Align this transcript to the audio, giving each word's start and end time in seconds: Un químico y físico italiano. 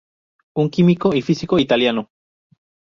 Un 0.55 0.71
químico 0.71 1.13
y 1.13 1.21
físico 1.21 1.59
italiano. 1.59 2.09